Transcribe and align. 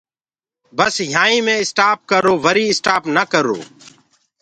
بس 0.77 0.93
يهآنٚ 1.09 1.31
ئي 1.31 1.37
مينٚ 1.45 1.61
اِسٽآپ 1.63 1.97
ڪرو 2.09 2.33
وري 2.45 2.65
اِسٽآپ 2.71 3.03
نآ 3.15 3.23
ڪرو۔ 3.33 3.59